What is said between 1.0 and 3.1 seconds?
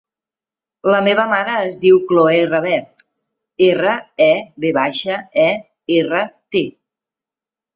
meva mare es diu Cloè Revert: